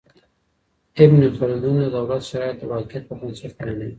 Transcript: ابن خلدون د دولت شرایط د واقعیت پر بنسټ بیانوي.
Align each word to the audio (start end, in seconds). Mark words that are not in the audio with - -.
ابن 1.03 1.19
خلدون 1.37 1.75
د 1.81 1.85
دولت 1.97 2.21
شرایط 2.29 2.55
د 2.59 2.63
واقعیت 2.71 3.03
پر 3.07 3.15
بنسټ 3.21 3.51
بیانوي. 3.57 3.89